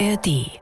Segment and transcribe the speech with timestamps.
[0.00, 0.60] ARD.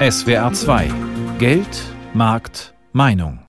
[0.00, 0.90] SWR 2
[1.38, 1.82] Geld,
[2.14, 3.40] Markt, Meinung.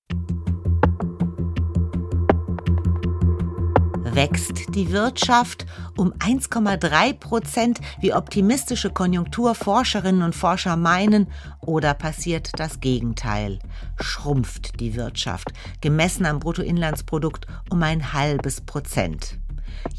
[4.04, 5.66] Wächst die Wirtschaft
[5.96, 11.27] um 1,3 Prozent, wie optimistische Konjunkturforscherinnen und Forscher meinen,
[11.61, 13.59] oder passiert das Gegenteil?
[14.02, 19.39] Schrumpft die Wirtschaft, gemessen am Bruttoinlandsprodukt, um ein halbes Prozent.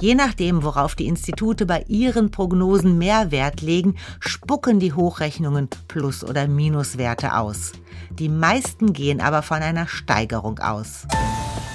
[0.00, 6.24] Je nachdem, worauf die Institute bei ihren Prognosen mehr Wert legen, spucken die Hochrechnungen Plus-
[6.24, 7.72] oder Minuswerte aus.
[8.10, 11.06] Die meisten gehen aber von einer Steigerung aus.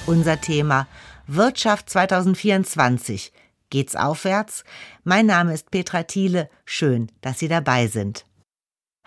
[0.06, 0.86] Unser Thema
[1.26, 3.32] Wirtschaft 2024.
[3.70, 4.64] Geht's aufwärts?
[5.04, 6.50] Mein Name ist Petra Thiele.
[6.64, 8.26] Schön, dass Sie dabei sind.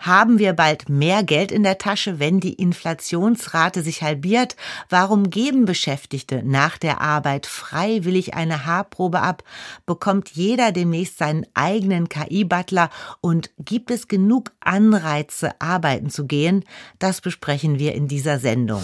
[0.04, 4.54] Haben wir bald mehr Geld in der Tasche, wenn die Inflationsrate sich halbiert?
[4.90, 9.42] Warum geben Beschäftigte nach der Arbeit freiwillig eine Haarprobe ab?
[9.86, 12.90] Bekommt jeder demnächst seinen eigenen KI-Butler?
[13.22, 16.66] Und gibt es genug Anreize, arbeiten zu gehen?
[16.98, 18.82] Das besprechen wir in dieser Sendung.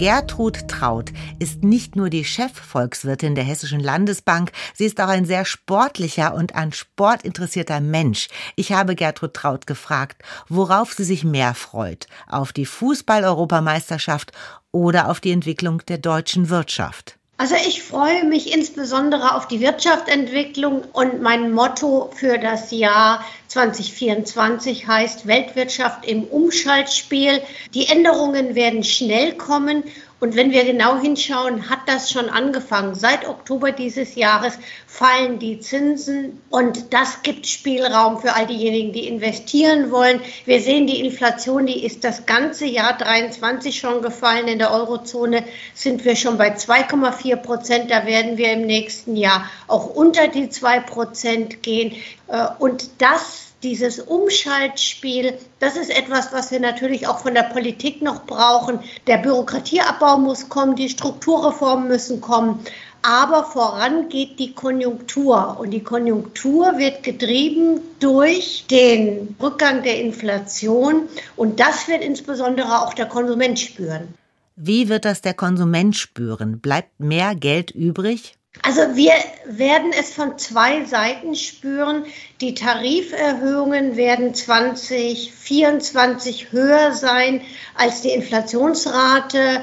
[0.00, 5.44] Gertrud Traut ist nicht nur die Chefvolkswirtin der Hessischen Landesbank, sie ist auch ein sehr
[5.44, 8.28] sportlicher und an Sport interessierter Mensch.
[8.56, 14.32] Ich habe Gertrud Traut gefragt, worauf sie sich mehr freut, auf die Fußball-Europameisterschaft
[14.72, 17.19] oder auf die Entwicklung der deutschen Wirtschaft.
[17.40, 24.86] Also ich freue mich insbesondere auf die Wirtschaftsentwicklung und mein Motto für das Jahr 2024
[24.86, 27.40] heißt Weltwirtschaft im Umschaltspiel.
[27.72, 29.84] Die Änderungen werden schnell kommen
[30.20, 32.94] und wenn wir genau hinschauen, hat das schon angefangen.
[32.94, 39.08] Seit Oktober dieses Jahres fallen die Zinsen und das gibt Spielraum für all diejenigen, die
[39.08, 40.20] investieren wollen.
[40.44, 44.46] Wir sehen, die Inflation, die ist das ganze Jahr 23 schon gefallen.
[44.46, 47.90] In der Eurozone sind wir schon bei 2,4 Prozent.
[47.90, 51.96] Da werden wir im nächsten Jahr auch unter die 2 Prozent gehen.
[52.28, 58.02] Äh, und das dieses Umschaltspiel, das ist etwas, was wir natürlich auch von der Politik
[58.02, 58.80] noch brauchen.
[59.06, 62.60] Der Bürokratieabbau muss kommen, die Strukturreformen müssen kommen.
[63.02, 65.56] Aber voran geht die Konjunktur.
[65.58, 71.08] Und die Konjunktur wird getrieben durch den Rückgang der Inflation.
[71.36, 74.14] Und das wird insbesondere auch der Konsument spüren.
[74.56, 76.60] Wie wird das der Konsument spüren?
[76.60, 78.34] Bleibt mehr Geld übrig?
[78.62, 79.12] Also wir
[79.46, 82.04] werden es von zwei Seiten spüren.
[82.40, 87.40] Die Tariferhöhungen werden 2024 höher sein
[87.76, 89.62] als die Inflationsrate,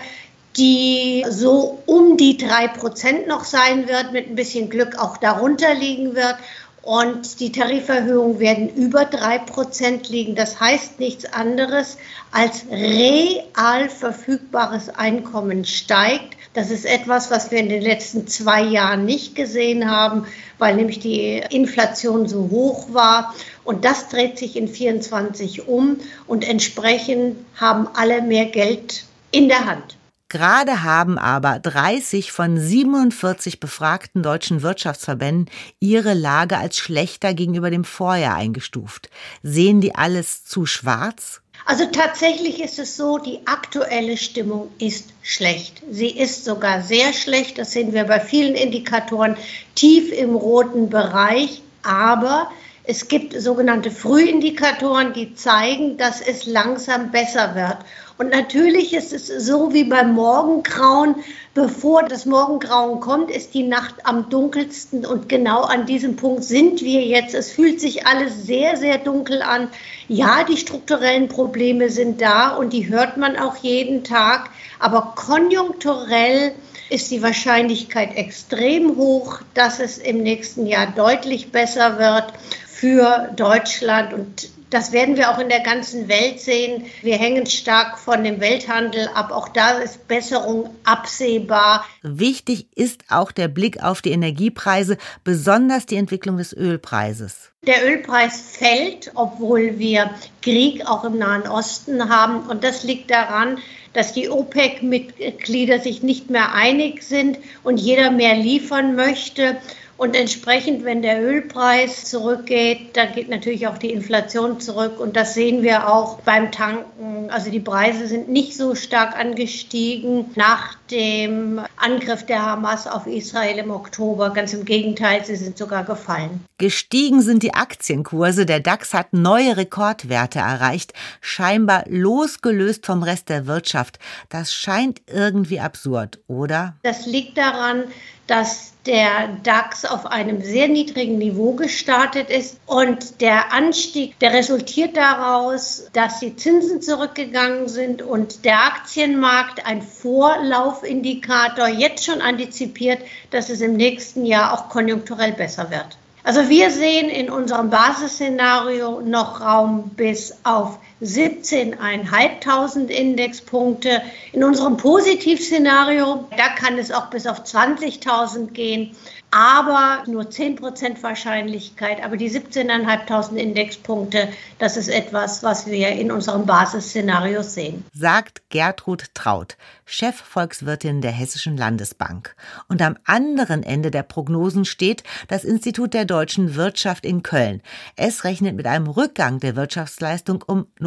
[0.56, 5.74] die so um die drei Prozent noch sein wird, mit ein bisschen Glück auch darunter
[5.74, 6.38] liegen wird.
[6.82, 10.36] Und die Tariferhöhungen werden über drei Prozent liegen.
[10.36, 11.98] Das heißt nichts anderes
[12.32, 16.37] als real verfügbares Einkommen steigt.
[16.58, 20.26] Das ist etwas, was wir in den letzten zwei Jahren nicht gesehen haben,
[20.58, 23.36] weil nämlich die Inflation so hoch war.
[23.64, 29.68] Und das dreht sich in 24 um und entsprechend haben alle mehr Geld in der
[29.68, 29.98] Hand.
[30.30, 37.84] Gerade haben aber 30 von 47 befragten deutschen Wirtschaftsverbänden ihre Lage als schlechter gegenüber dem
[37.84, 39.12] Vorjahr eingestuft.
[39.44, 41.42] Sehen die alles zu schwarz?
[41.66, 45.82] Also tatsächlich ist es so, die aktuelle Stimmung ist schlecht.
[45.90, 47.58] Sie ist sogar sehr schlecht.
[47.58, 49.36] Das sehen wir bei vielen Indikatoren
[49.76, 51.62] tief im roten Bereich.
[51.84, 52.50] Aber
[52.90, 57.78] es gibt sogenannte Frühindikatoren, die zeigen, dass es langsam besser wird.
[58.18, 61.16] Und natürlich ist es so wie beim Morgengrauen,
[61.54, 65.06] bevor das Morgengrauen kommt, ist die Nacht am dunkelsten.
[65.06, 67.36] Und genau an diesem Punkt sind wir jetzt.
[67.36, 69.68] Es fühlt sich alles sehr, sehr dunkel an.
[70.08, 74.50] Ja, die strukturellen Probleme sind da und die hört man auch jeden Tag.
[74.80, 76.54] Aber konjunkturell
[76.90, 82.34] ist die Wahrscheinlichkeit extrem hoch, dass es im nächsten Jahr deutlich besser wird
[82.80, 84.14] für Deutschland.
[84.14, 86.86] Und das werden wir auch in der ganzen Welt sehen.
[87.02, 89.32] Wir hängen stark von dem Welthandel ab.
[89.32, 91.86] Auch da ist Besserung absehbar.
[92.04, 97.52] Wichtig ist auch der Blick auf die Energiepreise, besonders die Entwicklung des Ölpreises.
[97.66, 102.48] Der Ölpreis fällt, obwohl wir Krieg auch im Nahen Osten haben.
[102.48, 103.58] Und das liegt daran,
[103.94, 109.58] dass die OPEC-Mitglieder sich nicht mehr einig sind und jeder mehr liefern möchte.
[109.98, 115.00] Und entsprechend, wenn der Ölpreis zurückgeht, dann geht natürlich auch die Inflation zurück.
[115.00, 117.32] Und das sehen wir auch beim Tanken.
[117.32, 123.58] Also die Preise sind nicht so stark angestiegen nach dem Angriff der Hamas auf Israel
[123.58, 124.30] im Oktober.
[124.30, 126.46] Ganz im Gegenteil, sie sind sogar gefallen.
[126.60, 128.46] Gestiegen sind die Aktienkurse.
[128.46, 133.98] Der DAX hat neue Rekordwerte erreicht, scheinbar losgelöst vom Rest der Wirtschaft.
[134.30, 136.76] Das scheint irgendwie absurd, oder?
[136.84, 137.86] Das liegt daran,
[138.28, 144.96] dass der DAX auf einem sehr niedrigen Niveau gestartet ist und der Anstieg, der resultiert
[144.96, 153.00] daraus, dass die Zinsen zurückgegangen sind und der Aktienmarkt ein Vorlaufindikator jetzt schon antizipiert,
[153.32, 155.98] dass es im nächsten Jahr auch konjunkturell besser wird.
[156.24, 164.02] Also wir sehen in unserem Basisszenario noch Raum bis auf 17.500 Indexpunkte.
[164.34, 168.96] In unserem Positivszenario, da kann es auch bis auf 20.000 gehen
[169.32, 172.04] aber nur 10% Wahrscheinlichkeit.
[172.04, 177.86] Aber die 17.500 Indexpunkte, das ist etwas, was wir in unserem Basisszenario sehen.
[177.94, 182.36] Sagt Gertrud Traut, Chefvolkswirtin der Hessischen Landesbank.
[182.70, 187.62] Und am anderen Ende der Prognosen steht das Institut der deutschen Wirtschaft in Köln.
[187.96, 190.87] Es rechnet mit einem Rückgang der Wirtschaftsleistung um 0,5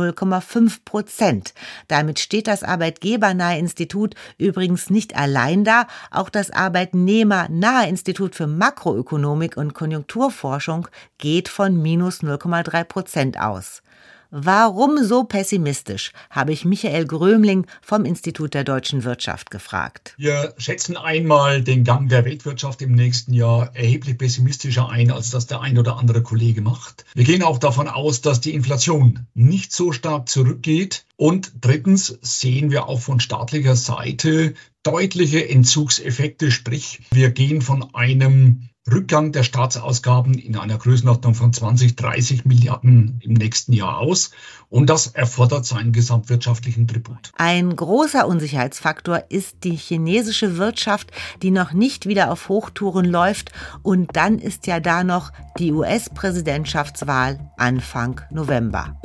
[0.84, 1.54] Prozent.
[1.88, 5.86] Damit steht das Arbeitgebernahe Institut übrigens nicht allein da.
[6.10, 10.88] Auch das Arbeitnehmernahe Institut für Makroökonomik und Konjunkturforschung
[11.18, 13.82] geht von minus 0,3 Prozent aus.
[14.32, 20.14] Warum so pessimistisch, habe ich Michael Grömling vom Institut der deutschen Wirtschaft gefragt.
[20.18, 25.48] Wir schätzen einmal den Gang der Weltwirtschaft im nächsten Jahr erheblich pessimistischer ein, als das
[25.48, 27.04] der ein oder andere Kollege macht.
[27.12, 31.06] Wir gehen auch davon aus, dass die Inflation nicht so stark zurückgeht.
[31.16, 34.54] Und drittens sehen wir auch von staatlicher Seite
[34.84, 41.96] deutliche Entzugseffekte, sprich wir gehen von einem Rückgang der Staatsausgaben in einer Größenordnung von 20,
[41.96, 44.30] 30 Milliarden im nächsten Jahr aus.
[44.68, 47.30] Und das erfordert seinen gesamtwirtschaftlichen Tribut.
[47.36, 51.10] Ein großer Unsicherheitsfaktor ist die chinesische Wirtschaft,
[51.42, 53.52] die noch nicht wieder auf Hochtouren läuft.
[53.82, 58.98] Und dann ist ja da noch die US-Präsidentschaftswahl Anfang November.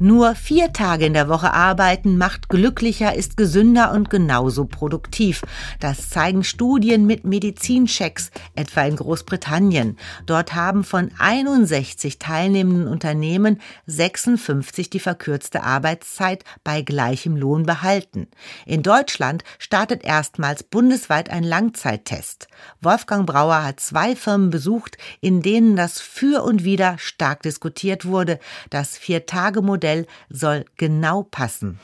[0.00, 5.42] Nur vier Tage in der Woche arbeiten macht glücklicher, ist gesünder und genauso produktiv.
[5.78, 9.96] Das zeigen Studien mit Medizinchecks, etwa in Großbritannien.
[10.26, 18.26] Dort haben von 61 teilnehmenden Unternehmen 56 die verkürzte Arbeitszeit bei gleichem Lohn behalten.
[18.66, 22.48] In Deutschland startet erstmals bundesweit ein Langzeittest.
[22.80, 28.40] Wolfgang Brauer hat zwei Firmen besucht, in denen das Für und Wider stark diskutiert wurde.
[28.70, 31.78] Das Vier-Tage-Modell Modell soll genau passen.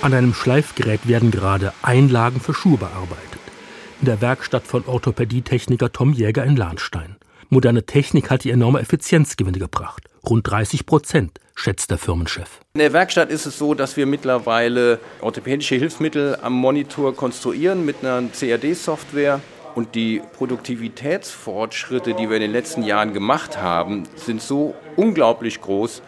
[0.00, 3.40] An einem Schleifgerät werden gerade Einlagen für Schuhe bearbeitet.
[4.00, 7.16] In der Werkstatt von Orthopädietechniker Tom Jäger in Lahnstein.
[7.50, 10.04] Moderne Technik hat die enorme Effizienzgewinne gebracht.
[10.26, 12.60] Rund 30 Prozent, schätzt der Firmenchef.
[12.72, 17.96] In der Werkstatt ist es so, dass wir mittlerweile orthopädische Hilfsmittel am Monitor konstruieren mit
[18.02, 19.42] einer CAD-Software.
[19.74, 26.00] Und die Produktivitätsfortschritte, die wir in den letzten Jahren gemacht haben, sind so unglaublich groß,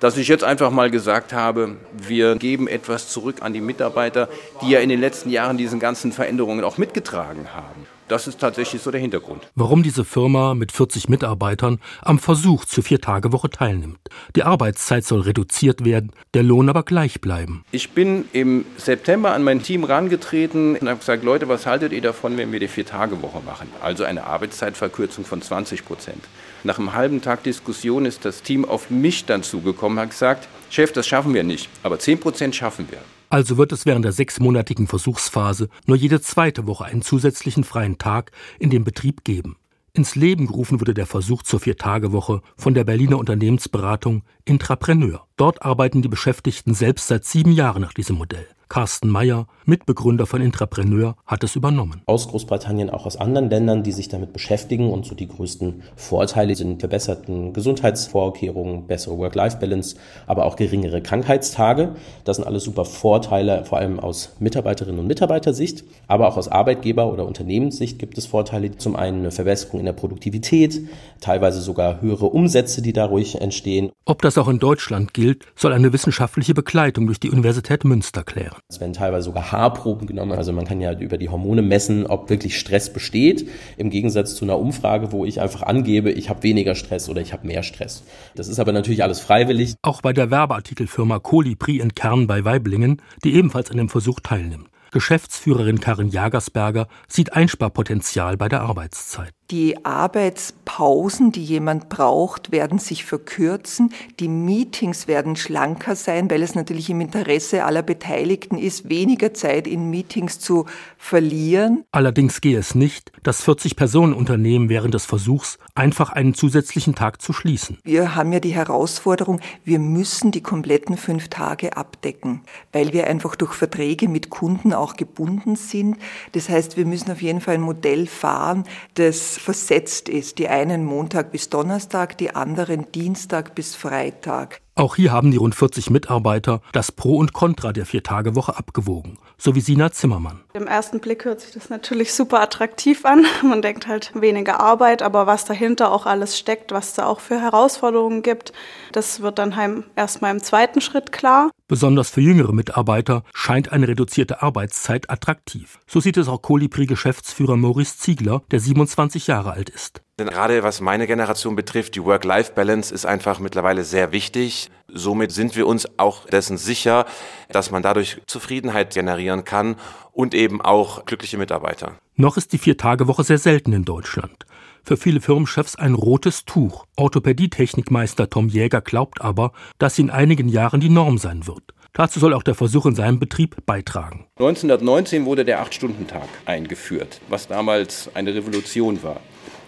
[0.00, 4.28] dass ich jetzt einfach mal gesagt habe, wir geben etwas zurück an die Mitarbeiter,
[4.62, 7.86] die ja in den letzten Jahren diesen ganzen Veränderungen auch mitgetragen haben.
[8.10, 9.46] Das ist tatsächlich so der Hintergrund.
[9.54, 14.00] Warum diese Firma mit 40 Mitarbeitern am Versuch zur Vier-Tage-Woche teilnimmt.
[14.34, 17.64] Die Arbeitszeit soll reduziert werden, der Lohn aber gleich bleiben.
[17.70, 22.00] Ich bin im September an mein Team rangetreten und habe gesagt, Leute, was haltet ihr
[22.00, 23.68] davon, wenn wir die Vier-Tage-Woche machen?
[23.80, 26.24] Also eine Arbeitszeitverkürzung von 20 Prozent.
[26.64, 30.48] Nach einem halben Tag Diskussion ist das Team auf mich dann zugekommen und hat gesagt,
[30.68, 32.98] Chef, das schaffen wir nicht, aber 10 Prozent schaffen wir.
[33.30, 38.32] Also wird es während der sechsmonatigen Versuchsphase nur jede zweite Woche einen zusätzlichen freien Tag
[38.58, 39.56] in dem Betrieb geben.
[39.92, 45.26] Ins Leben gerufen wurde der Versuch zur Viertagewoche von der Berliner Unternehmensberatung Intrapreneur.
[45.36, 48.46] Dort arbeiten die Beschäftigten selbst seit sieben Jahren nach diesem Modell.
[48.70, 52.02] Carsten Meyer, Mitbegründer von Intrapreneur, hat es übernommen.
[52.06, 56.54] Aus Großbritannien, auch aus anderen Ländern, die sich damit beschäftigen und so die größten Vorteile
[56.54, 59.96] sind verbesserten Gesundheitsvorkehrungen, bessere Work-Life-Balance,
[60.28, 61.96] aber auch geringere Krankheitstage.
[62.24, 67.12] Das sind alles super Vorteile, vor allem aus Mitarbeiterinnen und Mitarbeitersicht, aber auch aus Arbeitgeber-
[67.12, 68.76] oder Unternehmenssicht gibt es Vorteile.
[68.76, 70.80] Zum einen eine Verbesserung in der Produktivität,
[71.20, 73.90] teilweise sogar höhere Umsätze, die dadurch entstehen.
[74.04, 78.59] Ob das auch in Deutschland gilt, soll eine wissenschaftliche Begleitung durch die Universität Münster klären.
[78.68, 80.32] Es werden teilweise sogar Haarproben genommen.
[80.32, 83.48] Also man kann ja über die Hormone messen, ob wirklich Stress besteht.
[83.76, 87.32] Im Gegensatz zu einer Umfrage, wo ich einfach angebe, ich habe weniger Stress oder ich
[87.32, 88.02] habe mehr Stress.
[88.34, 89.74] Das ist aber natürlich alles freiwillig.
[89.82, 94.68] Auch bei der Werbeartikelfirma Colibri in Kern bei Weiblingen, die ebenfalls an dem Versuch teilnimmt.
[94.92, 99.32] Geschäftsführerin Karin Jagersberger sieht Einsparpotenzial bei der Arbeitszeit.
[99.50, 103.92] Die Arbeitspausen, die jemand braucht, werden sich verkürzen.
[104.20, 109.66] Die Meetings werden schlanker sein, weil es natürlich im Interesse aller Beteiligten ist, weniger Zeit
[109.66, 110.66] in Meetings zu
[110.96, 111.82] verlieren.
[111.90, 117.78] Allerdings gehe es nicht, das 40-Personen-Unternehmen während des Versuchs einfach einen zusätzlichen Tag zu schließen.
[117.82, 122.42] Wir haben ja die Herausforderung, wir müssen die kompletten fünf Tage abdecken,
[122.72, 125.96] weil wir einfach durch Verträge mit Kunden auch gebunden sind.
[126.32, 128.62] Das heißt, wir müssen auf jeden Fall ein Modell fahren,
[128.94, 130.38] das versetzt ist.
[130.38, 134.60] Die einen Montag bis Donnerstag, die anderen Dienstag bis Freitag.
[134.76, 139.54] Auch hier haben die rund 40 Mitarbeiter das Pro und Contra der Vier-Tage-Woche abgewogen, so
[139.54, 140.40] wie Sina Zimmermann.
[140.54, 143.26] Im ersten Blick hört sich das natürlich super attraktiv an.
[143.42, 147.40] Man denkt halt weniger Arbeit, aber was dahinter auch alles steckt, was da auch für
[147.40, 148.52] Herausforderungen gibt,
[148.92, 151.50] das wird dann erstmal im zweiten Schritt klar.
[151.70, 155.78] Besonders für jüngere Mitarbeiter scheint eine reduzierte Arbeitszeit attraktiv.
[155.86, 160.02] So sieht es auch Colibri-Geschäftsführer Maurice Ziegler, der 27 Jahre alt ist.
[160.18, 164.68] Denn gerade was meine Generation betrifft, die Work-Life-Balance ist einfach mittlerweile sehr wichtig.
[164.88, 167.06] Somit sind wir uns auch dessen sicher,
[167.50, 169.76] dass man dadurch Zufriedenheit generieren kann
[170.10, 171.92] und eben auch glückliche Mitarbeiter.
[172.16, 174.44] Noch ist die Vier-Tage-Woche sehr selten in Deutschland.
[174.82, 176.86] Für viele Firmenchefs ein rotes Tuch.
[176.96, 181.62] Orthopädietechnikmeister Tom Jäger glaubt aber, dass sie in einigen Jahren die Norm sein wird.
[181.92, 184.26] Dazu soll auch der Versuch in seinem Betrieb beitragen.
[184.36, 189.20] 1919 wurde der Acht-Stunden-Tag eingeführt, was damals eine Revolution war.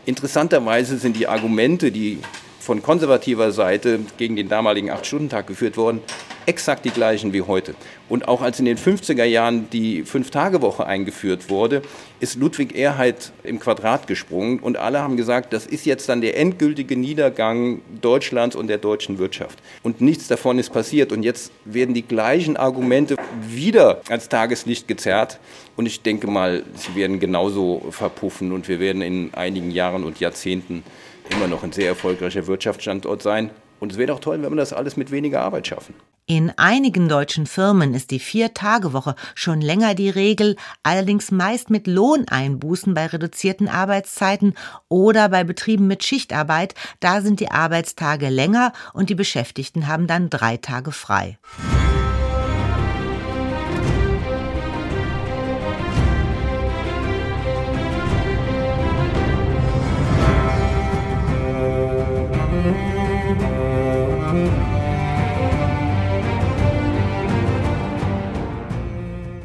[0.07, 2.19] Interessanterweise sind die Argumente, die
[2.63, 6.01] von konservativer Seite gegen den damaligen Acht-Stunden-Tag geführt wurden,
[6.47, 7.75] exakt die gleichen wie heute.
[8.09, 11.83] Und auch als in den 50er Jahren die Fünf-Tage-Woche eingeführt wurde,
[12.21, 16.37] ist Ludwig Erhard im Quadrat gesprungen und alle haben gesagt, das ist jetzt dann der
[16.37, 19.59] endgültige Niedergang Deutschlands und der deutschen Wirtschaft.
[19.83, 21.11] Und nichts davon ist passiert.
[21.11, 25.41] Und jetzt werden die gleichen Argumente wieder ans Tageslicht gezerrt.
[25.77, 30.21] Und ich denke mal, sie werden genauso verpuffen und wir werden in einigen Jahren und
[30.21, 30.85] Jahrzehnten
[31.31, 33.51] immer noch ein sehr erfolgreicher Wirtschaftsstandort sein.
[33.81, 35.95] Und es wäre auch toll, wenn wir das alles mit weniger Arbeit schaffen.
[36.27, 42.95] In einigen deutschen Firmen ist die Vier-Tage-Woche schon länger die Regel, allerdings meist mit Lohneinbußen
[42.95, 44.55] bei reduzierten Arbeitszeiten
[44.89, 46.77] oder bei Betrieben mit Schichtarbeit.
[47.01, 51.39] Da sind die Arbeitstage länger und die Beschäftigten haben dann drei Tage frei.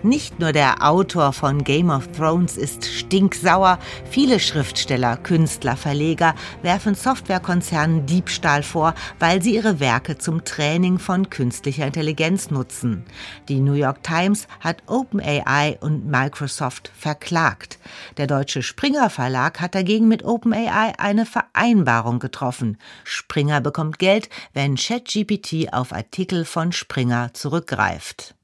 [0.07, 3.77] Nicht nur der Autor von Game of Thrones ist stinksauer,
[4.09, 11.29] viele Schriftsteller, Künstler, Verleger werfen Softwarekonzernen Diebstahl vor, weil sie ihre Werke zum Training von
[11.29, 13.03] künstlicher Intelligenz nutzen.
[13.49, 17.77] Die New York Times hat OpenAI und Microsoft verklagt.
[18.15, 22.77] Der deutsche Springer Verlag hat dagegen mit OpenAI eine Vereinbarung getroffen.
[23.03, 28.36] Springer bekommt Geld, wenn ChatGPT auf Artikel von Springer zurückgreift.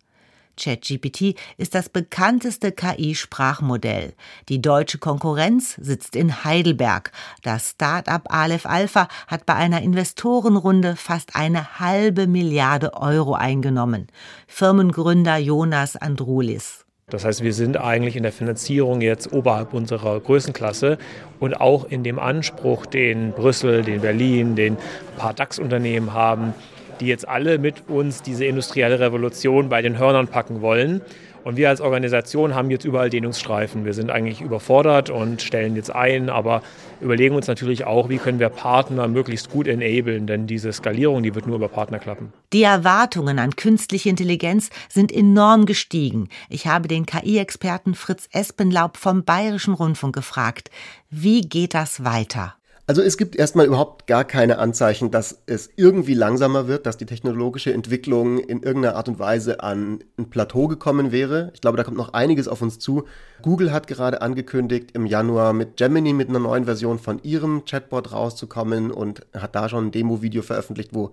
[0.58, 4.14] ChatGPT ist das bekannteste KI-Sprachmodell.
[4.50, 7.12] Die deutsche Konkurrenz sitzt in Heidelberg.
[7.42, 14.08] Das Start-up Aleph Alpha hat bei einer Investorenrunde fast eine halbe Milliarde Euro eingenommen.
[14.48, 16.86] Firmengründer Jonas Andrulis.
[17.10, 20.98] Das heißt, wir sind eigentlich in der Finanzierung jetzt oberhalb unserer Größenklasse
[21.40, 24.78] und auch in dem Anspruch, den Brüssel, den Berlin, den
[25.18, 26.54] paar DAX-Unternehmen haben,
[27.00, 31.02] die jetzt alle mit uns diese industrielle Revolution bei den Hörnern packen wollen.
[31.44, 33.84] Und wir als Organisation haben jetzt überall Dehnungsstreifen.
[33.84, 36.62] Wir sind eigentlich überfordert und stellen jetzt ein, aber
[37.02, 41.36] überlegen uns natürlich auch, wie können wir Partner möglichst gut enablen, denn diese Skalierung, die
[41.36, 42.32] wird nur über Partner klappen.
[42.54, 46.30] Die Erwartungen an künstliche Intelligenz sind enorm gestiegen.
[46.50, 50.72] Ich habe den KI-Experten Fritz Espenlaub vom Bayerischen Rundfunk gefragt,
[51.10, 52.56] wie geht das weiter?
[52.86, 57.06] Also es gibt erstmal überhaupt gar keine Anzeichen, dass es irgendwie langsamer wird, dass die
[57.06, 61.52] technologische Entwicklung in irgendeiner Art und Weise an ein Plateau gekommen wäre.
[61.54, 63.06] Ich glaube, da kommt noch einiges auf uns zu.
[63.42, 68.12] Google hat gerade angekündigt, im Januar mit Gemini mit einer neuen Version von ihrem Chatbot
[68.12, 71.12] rauszukommen und hat da schon ein Demo-Video veröffentlicht, wo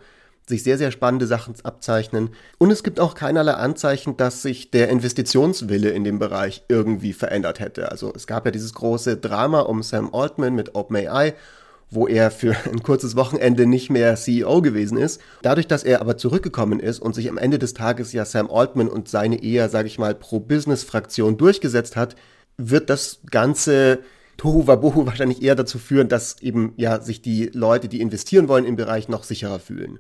[0.49, 2.31] sich sehr, sehr spannende Sachen abzeichnen.
[2.59, 7.61] Und es gibt auch keinerlei Anzeichen, dass sich der Investitionswille in dem Bereich irgendwie verändert
[7.61, 7.93] hätte.
[7.93, 11.35] Also es gab ja dieses große Drama um Sam Altman mit OpenAI
[11.91, 15.21] wo er für ein kurzes Wochenende nicht mehr CEO gewesen ist.
[15.43, 18.89] Dadurch, dass er aber zurückgekommen ist und sich am Ende des Tages ja Sam Altman
[18.89, 22.17] und seine eher, sage ich mal, Pro-Business-Fraktion durchgesetzt hat,
[22.57, 24.01] wird das ganze
[24.37, 28.65] Tohu Wabohu wahrscheinlich eher dazu führen, dass eben ja sich die Leute, die investieren wollen
[28.65, 29.99] im Bereich, noch sicherer fühlen.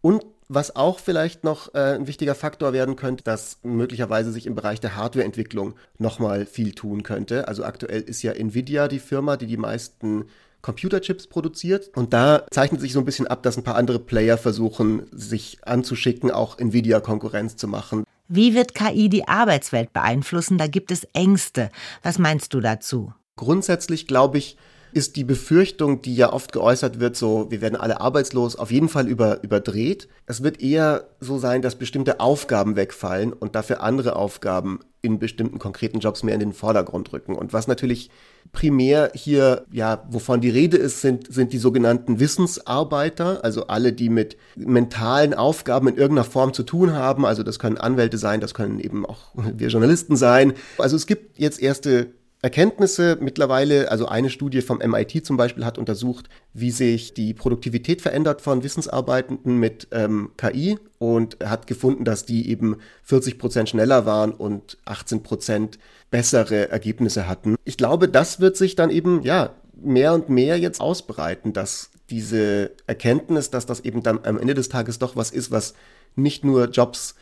[0.00, 4.54] Und Was auch vielleicht noch äh, ein wichtiger Faktor werden könnte, dass möglicherweise sich im
[4.54, 7.48] Bereich der Hardwareentwicklung nochmal viel tun könnte.
[7.48, 10.26] Also aktuell ist ja Nvidia die Firma, die die meisten
[10.64, 11.90] Computerchips produziert.
[11.94, 15.58] Und da zeichnet sich so ein bisschen ab, dass ein paar andere Player versuchen, sich
[15.62, 18.04] anzuschicken, auch Nvidia Konkurrenz zu machen.
[18.28, 20.56] Wie wird KI die Arbeitswelt beeinflussen?
[20.56, 21.70] Da gibt es Ängste.
[22.02, 23.12] Was meinst du dazu?
[23.36, 24.56] Grundsätzlich glaube ich,
[24.94, 28.88] ist die Befürchtung, die ja oft geäußert wird, so, wir werden alle arbeitslos, auf jeden
[28.88, 30.08] Fall über, überdreht.
[30.26, 35.58] Es wird eher so sein, dass bestimmte Aufgaben wegfallen und dafür andere Aufgaben in bestimmten
[35.58, 37.34] konkreten Jobs mehr in den Vordergrund rücken.
[37.34, 38.08] Und was natürlich
[38.52, 44.08] primär hier, ja, wovon die Rede ist, sind, sind die sogenannten Wissensarbeiter, also alle, die
[44.08, 47.26] mit mentalen Aufgaben in irgendeiner Form zu tun haben.
[47.26, 50.54] Also das können Anwälte sein, das können eben auch wir Journalisten sein.
[50.78, 52.12] Also es gibt jetzt erste
[52.44, 58.02] Erkenntnisse mittlerweile, also eine Studie vom MIT zum Beispiel hat untersucht, wie sich die Produktivität
[58.02, 64.04] verändert von Wissensarbeitenden mit ähm, KI und hat gefunden, dass die eben 40 Prozent schneller
[64.04, 65.78] waren und 18 Prozent
[66.10, 67.56] bessere Ergebnisse hatten.
[67.64, 72.72] Ich glaube, das wird sich dann eben, ja, mehr und mehr jetzt ausbreiten, dass diese
[72.86, 75.72] Erkenntnis, dass das eben dann am Ende des Tages doch was ist, was
[76.14, 77.14] nicht nur Jobs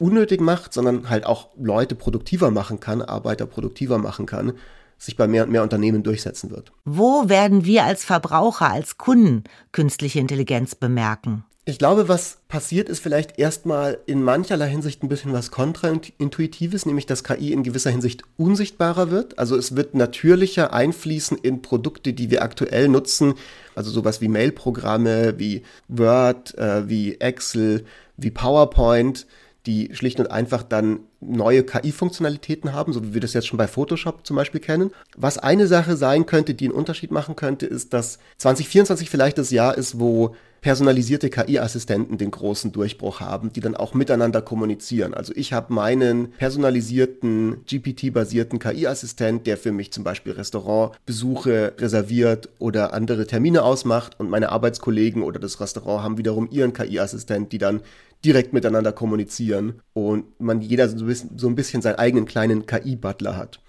[0.00, 4.54] unnötig macht, sondern halt auch Leute produktiver machen kann, Arbeiter produktiver machen kann,
[4.98, 6.72] sich bei mehr und mehr Unternehmen durchsetzen wird.
[6.84, 11.44] Wo werden wir als Verbraucher, als Kunden künstliche Intelligenz bemerken?
[11.66, 17.06] Ich glaube, was passiert, ist vielleicht erstmal in mancherlei Hinsicht ein bisschen was kontraintuitives, nämlich
[17.06, 19.38] dass KI in gewisser Hinsicht unsichtbarer wird.
[19.38, 23.34] Also es wird natürlicher einfließen in Produkte, die wir aktuell nutzen,
[23.74, 27.84] also sowas wie Mailprogramme, wie Word, äh, wie Excel,
[28.16, 29.26] wie PowerPoint
[29.66, 33.68] die schlicht und einfach dann neue KI-Funktionalitäten haben, so wie wir das jetzt schon bei
[33.68, 34.90] Photoshop zum Beispiel kennen.
[35.16, 39.50] Was eine Sache sein könnte, die einen Unterschied machen könnte, ist, dass 2024 vielleicht das
[39.50, 45.14] Jahr ist, wo personalisierte KI-Assistenten den großen Durchbruch haben, die dann auch miteinander kommunizieren.
[45.14, 52.92] Also ich habe meinen personalisierten, GPT-basierten KI-Assistent, der für mich zum Beispiel Restaurantbesuche reserviert oder
[52.92, 57.80] andere Termine ausmacht und meine Arbeitskollegen oder das Restaurant haben wiederum ihren KI-Assistent, die dann
[58.24, 63.60] direkt miteinander kommunizieren und man jeder so ein bisschen seinen eigenen kleinen KI-Butler hat.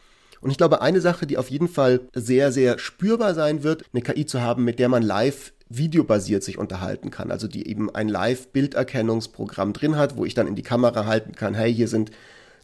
[0.41, 4.01] Und ich glaube, eine Sache, die auf jeden Fall sehr, sehr spürbar sein wird, eine
[4.01, 7.31] KI zu haben, mit der man live videobasiert sich unterhalten kann.
[7.31, 11.53] Also die eben ein Live-Bilderkennungsprogramm drin hat, wo ich dann in die Kamera halten kann,
[11.53, 12.11] hey, hier sind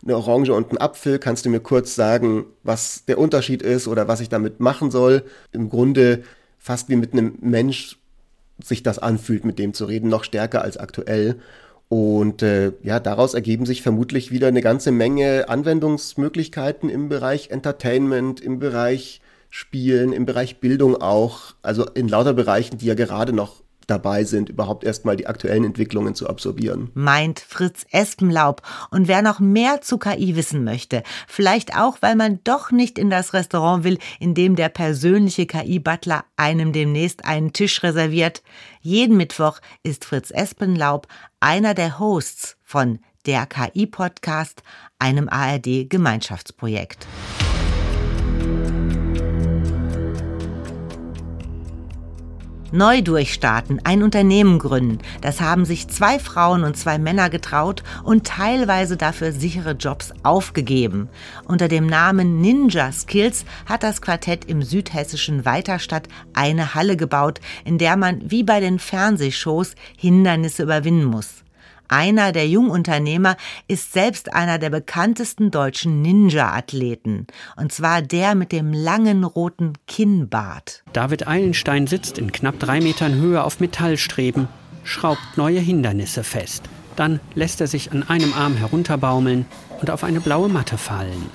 [0.03, 4.07] eine Orange und ein Apfel, kannst du mir kurz sagen, was der Unterschied ist oder
[4.07, 5.23] was ich damit machen soll?
[5.51, 6.23] Im Grunde
[6.59, 7.97] fast wie mit einem Mensch
[8.63, 11.39] sich das anfühlt, mit dem zu reden, noch stärker als aktuell.
[11.89, 18.41] Und äh, ja, daraus ergeben sich vermutlich wieder eine ganze Menge Anwendungsmöglichkeiten im Bereich Entertainment,
[18.41, 19.21] im Bereich
[19.57, 24.49] Spielen, im Bereich Bildung auch, also in lauter Bereichen, die ja gerade noch dabei sind,
[24.49, 26.91] überhaupt erstmal die aktuellen Entwicklungen zu absorbieren.
[26.93, 28.61] Meint Fritz Espenlaub.
[28.91, 33.09] Und wer noch mehr zu KI wissen möchte, vielleicht auch, weil man doch nicht in
[33.09, 38.43] das Restaurant will, in dem der persönliche KI-Butler einem demnächst einen Tisch reserviert.
[38.81, 41.07] Jeden Mittwoch ist Fritz Espenlaub
[41.39, 44.61] einer der Hosts von der KI-Podcast,
[44.99, 47.07] einem ARD-Gemeinschaftsprojekt.
[52.71, 58.27] Neu durchstarten, ein Unternehmen gründen, das haben sich zwei Frauen und zwei Männer getraut und
[58.27, 61.07] teilweise dafür sichere Jobs aufgegeben.
[61.45, 67.77] Unter dem Namen Ninja Skills hat das Quartett im südhessischen Weiterstadt eine Halle gebaut, in
[67.77, 71.46] der man wie bei den Fernsehshows Hindernisse überwinden muss.
[71.87, 77.27] Einer der Jungunternehmer ist selbst einer der bekanntesten deutschen Ninja-Athleten.
[77.55, 80.83] Und zwar der mit dem langen roten Kinnbart.
[80.93, 84.47] David Eilenstein sitzt in knapp drei Metern Höhe auf Metallstreben,
[84.83, 86.63] schraubt neue Hindernisse fest.
[86.95, 89.45] Dann lässt er sich an einem Arm herunterbaumeln
[89.79, 91.29] und auf eine blaue Matte fallen.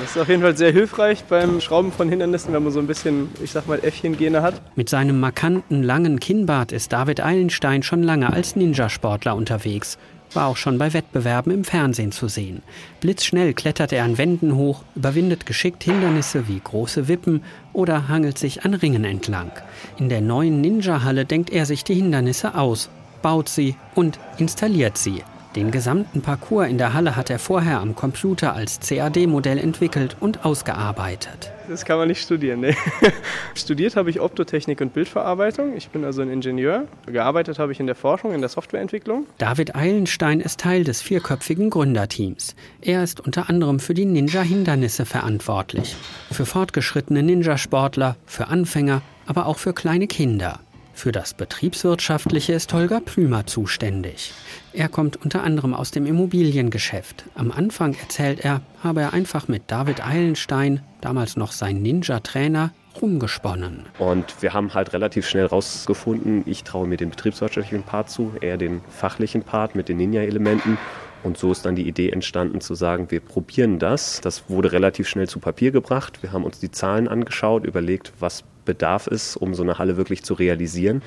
[0.00, 2.86] Das ist auf jeden Fall sehr hilfreich beim Schrauben von Hindernissen, wenn man so ein
[2.86, 4.62] bisschen, ich sag mal, Äffchen-Gene hat.
[4.74, 9.98] Mit seinem markanten, langen Kinnbart ist David Eilenstein schon lange als Ninjasportler unterwegs.
[10.32, 12.62] War auch schon bei Wettbewerben im Fernsehen zu sehen.
[13.00, 17.42] Blitzschnell klettert er an Wänden hoch, überwindet geschickt Hindernisse wie große Wippen
[17.74, 19.52] oder hangelt sich an Ringen entlang.
[19.98, 22.88] In der neuen Ninja-Halle denkt er sich die Hindernisse aus,
[23.20, 25.22] baut sie und installiert sie.
[25.56, 30.44] Den gesamten Parcours in der Halle hat er vorher am Computer als CAD-Modell entwickelt und
[30.44, 31.50] ausgearbeitet.
[31.68, 32.76] Das kann man nicht studieren, ne?
[33.56, 35.76] Studiert habe ich Optotechnik und Bildverarbeitung.
[35.76, 36.86] Ich bin also ein Ingenieur.
[37.06, 39.26] Gearbeitet habe ich in der Forschung, in der Softwareentwicklung.
[39.38, 42.54] David Eilenstein ist Teil des vierköpfigen Gründerteams.
[42.80, 45.96] Er ist unter anderem für die Ninja-Hindernisse verantwortlich.
[46.30, 50.60] Für fortgeschrittene Ninja-Sportler, für Anfänger, aber auch für kleine Kinder.
[51.00, 54.34] Für das Betriebswirtschaftliche ist Holger Plümer zuständig.
[54.74, 57.24] Er kommt unter anderem aus dem Immobiliengeschäft.
[57.34, 63.86] Am Anfang erzählt er, habe er einfach mit David Eilenstein, damals noch sein Ninja-Trainer, rumgesponnen.
[63.98, 68.58] Und wir haben halt relativ schnell rausgefunden, ich traue mir den betriebswirtschaftlichen Part zu, er
[68.58, 70.76] den fachlichen Part mit den Ninja-Elementen.
[71.22, 74.20] Und so ist dann die Idee entstanden zu sagen, wir probieren das.
[74.20, 76.22] Das wurde relativ schnell zu Papier gebracht.
[76.22, 80.22] Wir haben uns die Zahlen angeschaut, überlegt, was Bedarf ist, um so eine Halle wirklich
[80.22, 81.02] zu realisieren.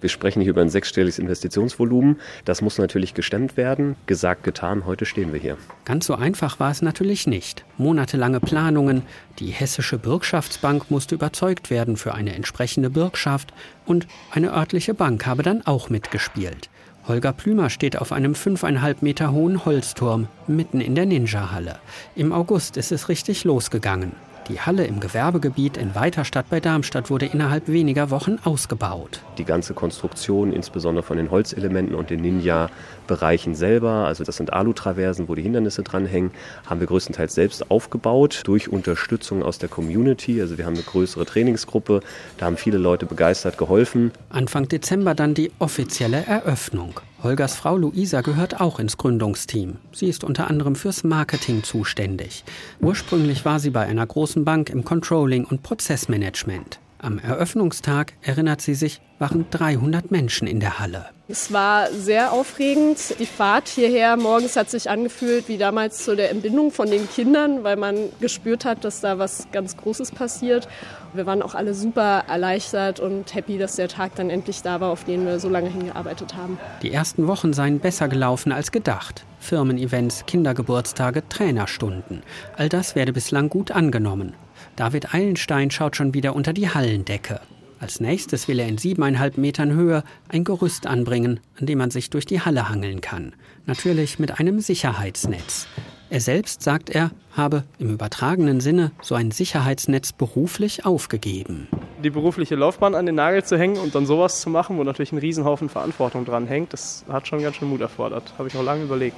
[0.00, 2.18] Wir sprechen hier über ein sechsstelliges Investitionsvolumen.
[2.46, 3.96] Das muss natürlich gestemmt werden.
[4.06, 5.58] Gesagt, getan, heute stehen wir hier.
[5.84, 7.64] Ganz so einfach war es natürlich nicht.
[7.76, 9.02] Monatelange Planungen,
[9.38, 13.52] die Hessische Bürgschaftsbank musste überzeugt werden für eine entsprechende Bürgschaft
[13.84, 16.70] und eine örtliche Bank habe dann auch mitgespielt.
[17.06, 21.78] Holger Plümer steht auf einem fünfeinhalb Meter hohen Holzturm mitten in der Ninja-Halle.
[22.16, 24.12] Im August ist es richtig losgegangen.
[24.48, 29.20] Die Halle im Gewerbegebiet in Weiterstadt bei Darmstadt wurde innerhalb weniger Wochen ausgebaut.
[29.38, 35.28] Die ganze Konstruktion, insbesondere von den Holzelementen und den Ninja-Bereichen selber, also das sind Alutraversen,
[35.28, 36.32] wo die Hindernisse dranhängen,
[36.66, 40.40] haben wir größtenteils selbst aufgebaut durch Unterstützung aus der Community.
[40.40, 42.00] Also wir haben eine größere Trainingsgruppe,
[42.38, 44.10] da haben viele Leute begeistert geholfen.
[44.28, 47.00] Anfang Dezember dann die offizielle Eröffnung.
[47.22, 49.76] Holgers Frau Luisa gehört auch ins Gründungsteam.
[49.92, 52.42] Sie ist unter anderem fürs Marketing zuständig.
[52.80, 56.80] Ursprünglich war sie bei einer großen Bank im Controlling und Prozessmanagement.
[57.04, 61.06] Am Eröffnungstag, erinnert sie sich, waren 300 Menschen in der Halle.
[61.26, 63.18] Es war sehr aufregend.
[63.18, 67.64] Die Fahrt hierher morgens hat sich angefühlt wie damals zu der Entbindung von den Kindern,
[67.64, 70.68] weil man gespürt hat, dass da was ganz Großes passiert.
[71.12, 74.90] Wir waren auch alle super erleichtert und happy, dass der Tag dann endlich da war,
[74.90, 76.56] auf den wir so lange hingearbeitet haben.
[76.82, 79.24] Die ersten Wochen seien besser gelaufen als gedacht.
[79.40, 82.22] Firmen-Events, Kindergeburtstage, Trainerstunden.
[82.56, 84.34] All das werde bislang gut angenommen.
[84.76, 87.40] David Eilenstein schaut schon wieder unter die Hallendecke.
[87.78, 92.10] Als nächstes will er in siebeneinhalb Metern Höhe ein Gerüst anbringen, an dem man sich
[92.10, 93.34] durch die Halle hangeln kann.
[93.66, 95.66] Natürlich mit einem Sicherheitsnetz.
[96.08, 101.68] Er selbst, sagt er, habe im übertragenen Sinne so ein Sicherheitsnetz beruflich aufgegeben.
[102.02, 105.12] Die berufliche Laufbahn an den Nagel zu hängen und dann sowas zu machen, wo natürlich
[105.12, 108.34] ein Riesenhaufen Verantwortung dran hängt, das hat schon ganz schön Mut erfordert.
[108.38, 109.16] Habe ich auch lange überlegt.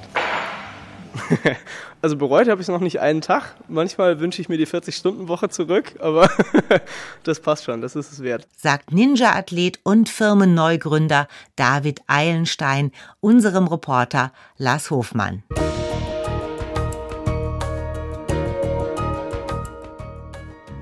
[2.01, 3.55] also bereut habe ich noch nicht einen Tag.
[3.67, 6.29] Manchmal wünsche ich mir die 40-Stunden-Woche zurück, aber
[7.23, 8.47] das passt schon, das ist es wert.
[8.55, 15.43] Sagt Ninja-Athlet und Firmenneugründer David Eilenstein unserem Reporter Lars Hofmann.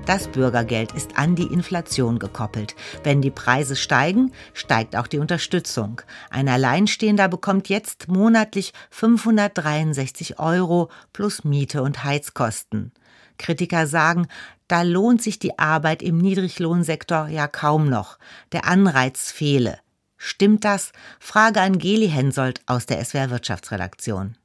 [0.06, 2.76] Das Bürgergeld ist an die Inflation gekoppelt.
[3.04, 6.02] Wenn die Preise steigen, steigt auch die Unterstützung.
[6.28, 12.92] Ein Alleinstehender bekommt jetzt monatlich 563 Euro plus Miete und Heizkosten.
[13.38, 14.28] Kritiker sagen,
[14.68, 18.18] da lohnt sich die Arbeit im Niedriglohnsektor ja kaum noch.
[18.52, 19.78] Der Anreiz fehle.
[20.18, 20.92] Stimmt das?
[21.18, 24.36] Frage an Geli Hensoldt aus der SWR Wirtschaftsredaktion.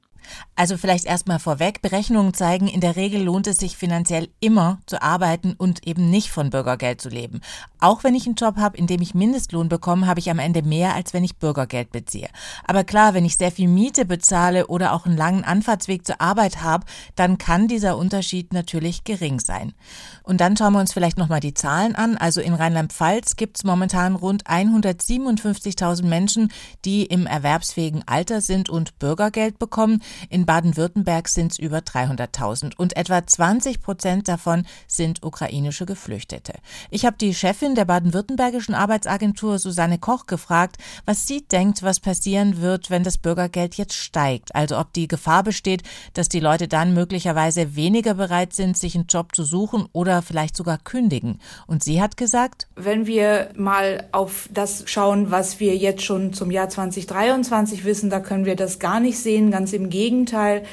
[0.55, 5.01] Also vielleicht erstmal vorweg, Berechnungen zeigen, in der Regel lohnt es sich finanziell immer zu
[5.01, 7.41] arbeiten und eben nicht von Bürgergeld zu leben.
[7.79, 10.61] Auch wenn ich einen Job habe, in dem ich Mindestlohn bekomme, habe ich am Ende
[10.61, 12.27] mehr, als wenn ich Bürgergeld beziehe.
[12.65, 16.61] Aber klar, wenn ich sehr viel Miete bezahle oder auch einen langen Anfahrtsweg zur Arbeit
[16.61, 19.73] habe, dann kann dieser Unterschied natürlich gering sein.
[20.23, 22.17] Und dann schauen wir uns vielleicht nochmal die Zahlen an.
[22.17, 26.51] Also in Rheinland-Pfalz gibt es momentan rund 157.000 Menschen,
[26.85, 30.01] die im erwerbsfähigen Alter sind und Bürgergeld bekommen.
[30.29, 36.53] In Baden-Württemberg sind es über 300.000 und etwa 20 Prozent davon sind ukrainische Geflüchtete.
[36.89, 42.61] Ich habe die Chefin der baden-württembergischen Arbeitsagentur Susanne Koch gefragt, was sie denkt, was passieren
[42.61, 44.53] wird, wenn das Bürgergeld jetzt steigt.
[44.55, 49.07] Also ob die Gefahr besteht, dass die Leute dann möglicherweise weniger bereit sind, sich einen
[49.07, 51.39] Job zu suchen oder vielleicht sogar kündigen.
[51.67, 56.51] Und sie hat gesagt, wenn wir mal auf das schauen, was wir jetzt schon zum
[56.51, 59.51] Jahr 2023 wissen, da können wir das gar nicht sehen.
[59.51, 60.08] Ganz im Gegenteil.
[60.09, 60.63] Gegenteil,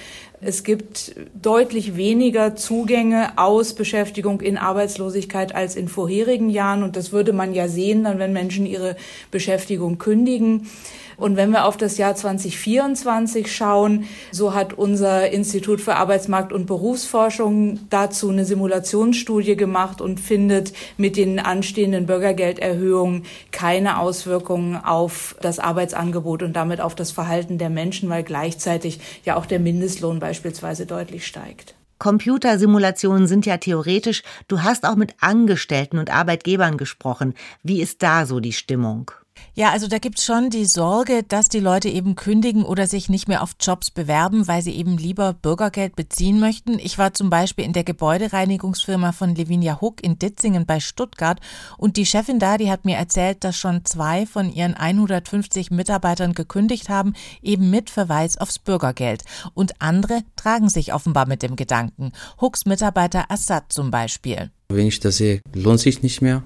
[0.41, 6.83] es gibt deutlich weniger Zugänge aus Beschäftigung in Arbeitslosigkeit als in vorherigen Jahren.
[6.83, 8.97] Und das würde man ja sehen, dann wenn Menschen ihre
[9.31, 10.69] Beschäftigung kündigen.
[11.17, 16.67] Und wenn wir auf das Jahr 2024 schauen, so hat unser Institut für Arbeitsmarkt- und
[16.67, 25.59] Berufsforschung dazu eine Simulationsstudie gemacht und findet mit den anstehenden Bürgergelderhöhungen keine Auswirkungen auf das
[25.59, 30.85] Arbeitsangebot und damit auf das Verhalten der Menschen, weil gleichzeitig ja auch der Mindestlohn beispielsweise
[30.85, 31.75] deutlich steigt.
[31.99, 34.23] Computersimulationen sind ja theoretisch.
[34.49, 37.33] Du hast auch mit Angestellten und Arbeitgebern gesprochen.
[37.63, 39.11] Wie ist da so die Stimmung?
[39.59, 43.27] Ja, also da gibt's schon die Sorge, dass die Leute eben kündigen oder sich nicht
[43.27, 46.79] mehr auf Jobs bewerben, weil sie eben lieber Bürgergeld beziehen möchten.
[46.79, 51.41] Ich war zum Beispiel in der Gebäudereinigungsfirma von Levinia Huck in Ditzingen bei Stuttgart
[51.79, 56.35] und die Chefin da, die hat mir erzählt, dass schon zwei von ihren 150 Mitarbeitern
[56.35, 59.25] gekündigt haben, eben mit Verweis aufs Bürgergeld.
[59.55, 62.13] Und andere tragen sich offenbar mit dem Gedanken.
[62.43, 64.51] Hucks Mitarbeiter Assad zum Beispiel.
[64.69, 66.43] Wenn ich das sehe, lohnt sich nicht mehr,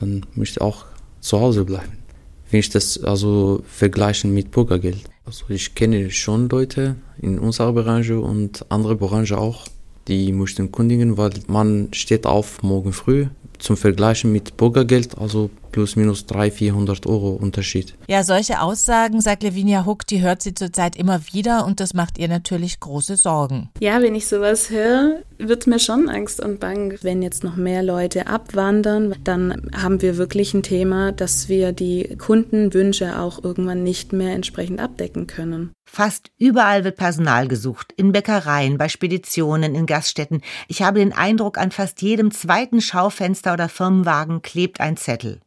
[0.00, 0.84] dann möchte ich auch
[1.22, 2.01] zu Hause bleiben
[2.52, 5.00] wenn ich das also vergleichen mit Bürgergeld.
[5.24, 9.66] Also ich kenne schon Leute in unserer Branche und andere Branche auch,
[10.06, 13.26] die möchten kundigen, weil man steht auf morgen früh
[13.58, 17.94] zum Vergleichen mit Bürgergeld, also plus minus 300, 400 Euro Unterschied.
[18.08, 22.18] Ja, solche Aussagen, sagt Lavinia Huck, die hört sie zurzeit immer wieder und das macht
[22.18, 23.70] ihr natürlich große Sorgen.
[23.80, 26.98] Ja, wenn ich sowas höre, wird mir schon Angst und Bang.
[27.02, 32.16] Wenn jetzt noch mehr Leute abwandern, dann haben wir wirklich ein Thema, dass wir die
[32.16, 35.72] Kundenwünsche auch irgendwann nicht mehr entsprechend abdecken können.
[35.84, 40.40] Fast überall wird Personal gesucht, in Bäckereien, bei Speditionen, in Gaststätten.
[40.68, 45.40] Ich habe den Eindruck, an fast jedem zweiten Schaufenster oder Firmenwagen klebt ein Zettel.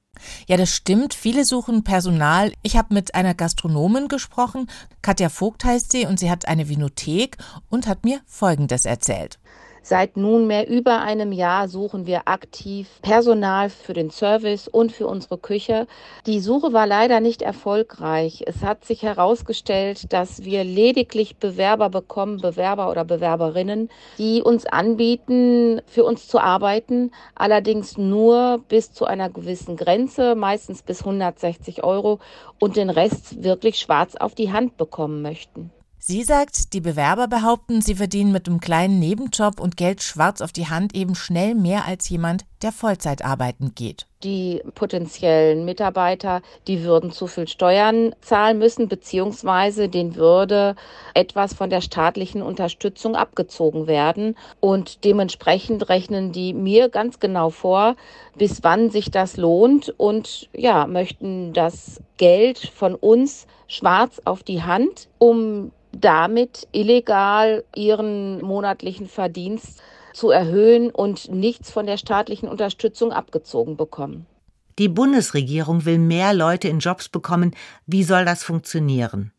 [0.47, 1.13] Ja, das stimmt.
[1.13, 2.53] Viele suchen Personal.
[2.61, 4.69] Ich habe mit einer Gastronomin gesprochen.
[5.01, 7.37] Katja Vogt heißt sie und sie hat eine Vinothek
[7.69, 9.39] und hat mir Folgendes erzählt.
[9.87, 15.37] Seit nunmehr über einem Jahr suchen wir aktiv Personal für den Service und für unsere
[15.37, 15.85] Küche.
[16.25, 18.43] Die Suche war leider nicht erfolgreich.
[18.47, 25.81] Es hat sich herausgestellt, dass wir lediglich Bewerber bekommen, Bewerber oder Bewerberinnen, die uns anbieten,
[25.85, 32.17] für uns zu arbeiten, allerdings nur bis zu einer gewissen Grenze, meistens bis 160 Euro
[32.59, 35.69] und den Rest wirklich schwarz auf die Hand bekommen möchten.
[36.07, 40.51] Sie sagt, die Bewerber behaupten, sie verdienen mit einem kleinen Nebenjob und Geld schwarz auf
[40.51, 44.05] die Hand eben schnell mehr als jemand, der Vollzeit arbeiten geht.
[44.23, 50.75] Die potenziellen Mitarbeiter, die würden zu viel Steuern zahlen müssen, beziehungsweise denen würde
[51.13, 54.35] etwas von der staatlichen Unterstützung abgezogen werden.
[54.59, 57.95] Und dementsprechend rechnen die mir ganz genau vor,
[58.35, 64.63] bis wann sich das lohnt und ja, möchten das Geld von uns schwarz auf die
[64.63, 69.81] Hand, um damit illegal ihren monatlichen Verdienst
[70.15, 74.25] zu erhöhen und nichts von der staatlichen Unterstützung abgezogen bekommen.
[74.79, 77.55] Die Bundesregierung will mehr Leute in Jobs bekommen.
[77.85, 79.31] Wie soll das funktionieren?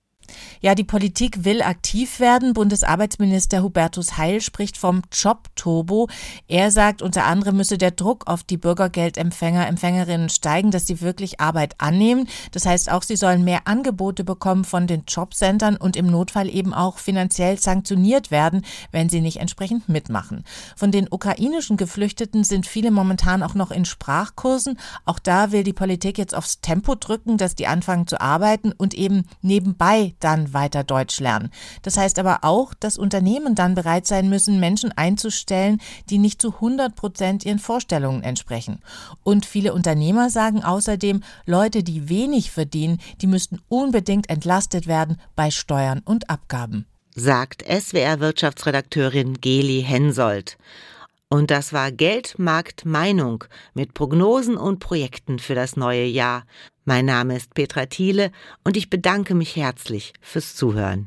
[0.61, 2.53] Ja, die Politik will aktiv werden.
[2.53, 6.09] Bundesarbeitsminister Hubertus Heil spricht vom Job-Turbo.
[6.49, 11.41] Er sagt, unter anderem müsse der Druck auf die Bürgergeldempfänger, Empfängerinnen steigen, dass sie wirklich
[11.41, 12.29] Arbeit annehmen.
[12.53, 16.75] Das heißt auch, sie sollen mehr Angebote bekommen von den Jobcentern und im Notfall eben
[16.75, 20.45] auch finanziell sanktioniert werden, wenn sie nicht entsprechend mitmachen.
[20.77, 24.79] Von den ukrainischen Geflüchteten sind viele momentan auch noch in Sprachkursen.
[25.05, 28.95] Auch da will die Politik jetzt aufs Tempo drücken, dass die anfangen zu arbeiten und
[28.95, 31.51] eben nebenbei dann weiter Deutsch lernen.
[31.83, 36.55] Das heißt aber auch, dass Unternehmen dann bereit sein müssen, Menschen einzustellen, die nicht zu
[36.55, 38.81] 100 Prozent ihren Vorstellungen entsprechen.
[39.23, 45.51] Und viele Unternehmer sagen außerdem, Leute, die wenig verdienen, die müssten unbedingt entlastet werden bei
[45.51, 46.87] Steuern und Abgaben.
[47.15, 50.59] Sagt SWR-Wirtschaftsredakteurin Geli Hensoldt.
[51.29, 56.45] Und das war Geldmarkt Meinung mit Prognosen und Projekten für das neue Jahr.
[56.89, 58.31] Mein Name ist Petra Thiele
[58.63, 61.05] und ich bedanke mich herzlich fürs Zuhören.